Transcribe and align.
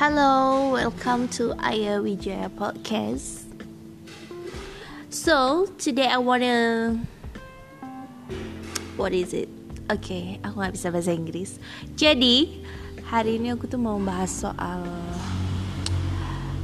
Hello, 0.00 0.72
welcome 0.72 1.28
to 1.36 1.52
Aya 1.60 2.00
Wijaya 2.00 2.48
Podcast. 2.48 3.44
So, 5.12 5.68
today 5.76 6.08
I 6.08 6.16
wanna 6.16 6.96
What 8.96 9.12
is 9.12 9.36
it? 9.36 9.52
Oke, 9.92 10.00
okay, 10.00 10.24
aku 10.40 10.56
nggak 10.56 10.72
bisa 10.72 10.88
bahasa 10.88 11.12
Inggris. 11.12 11.60
Jadi, 12.00 12.64
hari 13.12 13.36
ini 13.36 13.52
aku 13.52 13.68
tuh 13.68 13.76
mau 13.76 14.00
bahas 14.00 14.32
soal 14.32 14.88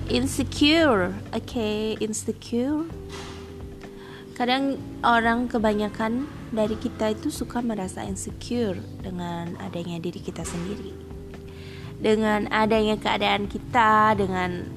insecure. 0.09 1.13
Oke, 1.37 1.61
okay, 1.61 1.81
insecure. 2.01 2.89
Kadang 4.33 4.81
orang 5.05 5.53
kebanyakan 5.53 6.25
dari 6.57 6.81
kita 6.81 7.13
itu 7.13 7.29
suka 7.29 7.61
merasa 7.61 8.01
insecure 8.01 8.81
dengan 9.05 9.61
adanya 9.61 10.01
diri 10.01 10.25
kita 10.25 10.41
sendiri 10.41 11.06
dengan 11.97 12.49
adanya 12.53 13.01
keadaan 13.01 13.49
kita, 13.49 14.17
dengan 14.17 14.69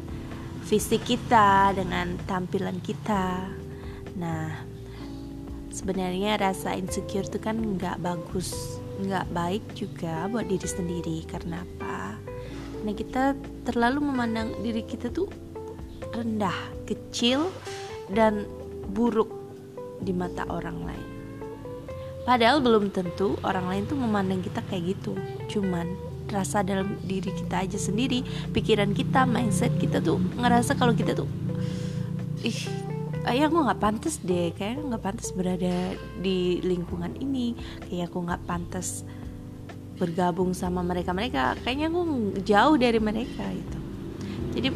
fisik 0.64 1.04
kita, 1.04 1.74
dengan 1.76 2.16
tampilan 2.30 2.80
kita. 2.80 3.50
Nah, 4.16 4.54
sebenarnya 5.74 6.40
rasa 6.40 6.76
insecure 6.76 7.28
itu 7.28 7.40
kan 7.42 7.58
nggak 7.58 8.00
bagus, 8.00 8.78
nggak 9.04 9.28
baik 9.34 9.64
juga 9.76 10.30
buat 10.32 10.48
diri 10.48 10.68
sendiri. 10.68 11.18
Karena 11.28 11.64
apa? 11.64 12.16
Karena 12.80 12.92
kita 12.96 13.24
terlalu 13.68 14.00
memandang 14.00 14.56
diri 14.64 14.86
kita 14.88 15.12
tuh 15.12 15.28
rendah, 16.16 16.56
kecil, 16.88 17.52
dan 18.14 18.48
buruk 18.90 19.30
di 20.00 20.16
mata 20.16 20.48
orang 20.48 20.88
lain. 20.88 21.08
Padahal 22.24 22.62
belum 22.62 22.94
tentu 22.94 23.36
orang 23.42 23.66
lain 23.68 23.84
tuh 23.90 23.98
memandang 23.98 24.40
kita 24.46 24.62
kayak 24.70 24.96
gitu. 24.96 25.18
Cuman 25.50 25.98
rasa 26.30 26.62
dalam 26.62 26.98
diri 27.04 27.34
kita 27.34 27.66
aja 27.66 27.78
sendiri 27.82 28.22
pikiran 28.54 28.94
kita 28.94 29.26
mindset 29.26 29.74
kita 29.82 30.00
tuh 30.00 30.22
ngerasa 30.38 30.78
kalau 30.78 30.94
kita 30.94 31.18
tuh 31.18 31.30
ih 32.46 32.60
ayah 33.28 33.52
aku 33.52 33.58
nggak 33.62 33.82
pantas 33.82 34.22
deh 34.24 34.56
kayak 34.56 34.80
nggak 34.80 35.04
pantas 35.04 35.36
berada 35.36 35.94
di 36.22 36.64
lingkungan 36.64 37.14
ini 37.20 37.58
kayak 37.90 38.14
aku 38.14 38.24
nggak 38.24 38.42
pantas 38.48 39.04
bergabung 40.00 40.56
sama 40.56 40.80
mereka 40.80 41.12
mereka 41.12 41.60
kayaknya 41.62 41.92
aku 41.92 42.02
jauh 42.48 42.76
dari 42.80 43.00
mereka 43.04 43.44
gitu. 43.52 43.80
Jadi 44.56 44.70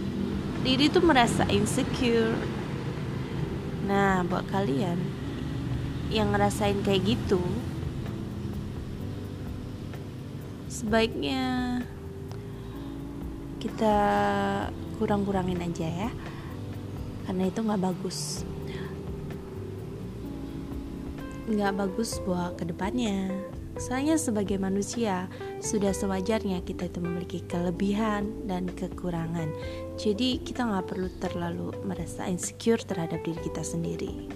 diri 0.68 0.86
tuh 0.92 1.00
merasa 1.00 1.48
insecure. 1.48 2.36
Nah 3.88 4.28
buat 4.28 4.44
kalian 4.52 5.00
yang 6.12 6.36
ngerasain 6.36 6.84
kayak 6.84 7.16
gitu 7.16 7.40
sebaiknya 10.74 11.80
kita 13.62 13.96
kurang-kurangin 14.98 15.62
aja 15.62 15.86
ya. 15.86 16.10
Karena 17.30 17.48
itu 17.48 17.62
nggak 17.62 17.84
bagus. 17.86 18.42
Nggak 21.46 21.74
bagus 21.78 22.18
buat 22.26 22.58
ke 22.58 22.66
depannya 22.66 23.30
soalnya 23.74 24.22
sebagai 24.22 24.62
manusia 24.62 25.26
sudah 25.58 25.98
sewajarnya 25.98 26.62
kita 26.62 26.94
itu 26.94 27.02
memiliki 27.02 27.42
kelebihan 27.50 28.46
dan 28.46 28.70
kekurangan. 28.70 29.50
Jadi 29.98 30.46
kita 30.46 30.70
nggak 30.70 30.94
perlu 30.94 31.10
terlalu 31.18 31.74
merasa 31.82 32.30
insecure 32.30 32.86
terhadap 32.86 33.26
diri 33.26 33.42
kita 33.42 33.66
sendiri 33.66 34.30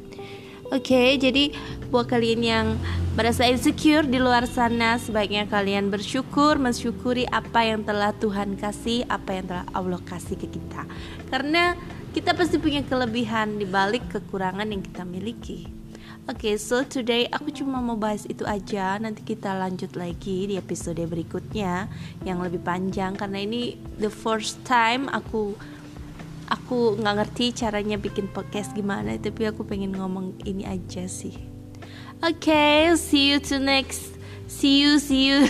Oke, 0.67 0.91
okay, 0.91 1.09
jadi 1.15 1.55
buat 1.87 2.11
kalian 2.11 2.43
yang 2.43 2.67
merasa 3.15 3.47
insecure 3.47 4.03
di 4.03 4.19
luar 4.19 4.43
sana, 4.43 4.99
sebaiknya 4.99 5.47
kalian 5.47 5.87
bersyukur, 5.87 6.59
mensyukuri 6.59 7.23
apa 7.31 7.63
yang 7.63 7.87
telah 7.87 8.11
Tuhan 8.11 8.59
kasih, 8.59 9.07
apa 9.07 9.31
yang 9.31 9.47
telah 9.47 9.63
Allah 9.71 10.03
kasih 10.03 10.35
ke 10.35 10.51
kita. 10.51 10.83
Karena 11.31 11.71
kita 12.11 12.35
pasti 12.35 12.59
punya 12.59 12.83
kelebihan 12.83 13.55
di 13.55 13.63
balik 13.63 14.11
kekurangan 14.11 14.67
yang 14.67 14.83
kita 14.83 15.07
miliki. 15.07 15.71
Oke, 16.27 16.51
okay, 16.51 16.55
so 16.59 16.83
today 16.83 17.31
aku 17.31 17.47
cuma 17.55 17.79
mau 17.79 17.95
bahas 17.95 18.27
itu 18.27 18.43
aja. 18.43 18.99
Nanti 18.99 19.23
kita 19.23 19.55
lanjut 19.55 19.95
lagi 19.95 20.51
di 20.51 20.59
episode 20.59 20.99
berikutnya 20.99 21.87
yang 22.27 22.43
lebih 22.43 22.59
panjang 22.59 23.15
karena 23.15 23.39
ini 23.39 23.79
the 24.03 24.11
first 24.11 24.59
time 24.67 25.07
aku 25.15 25.55
aku 26.47 26.95
nggak 26.99 27.15
ngerti 27.23 27.51
caranya 27.53 27.99
bikin 27.99 28.31
podcast 28.31 28.71
gimana 28.71 29.19
tapi 29.19 29.47
aku 29.47 29.67
pengen 29.67 29.95
ngomong 29.95 30.39
ini 30.47 30.63
aja 30.63 31.05
sih. 31.05 31.35
Oke 32.23 32.49
okay, 32.49 32.95
see 32.97 33.29
you 33.29 33.37
to 33.37 33.59
next. 33.61 34.15
See 34.47 34.81
you 34.81 34.97
see 34.97 35.27
you. 35.27 35.45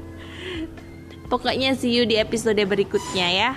Pokoknya 1.32 1.74
see 1.74 1.96
you 1.96 2.04
di 2.04 2.20
episode 2.20 2.60
berikutnya 2.60 3.28
ya 3.32 3.50